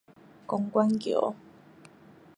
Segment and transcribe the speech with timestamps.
[0.47, 1.35] 公舘橋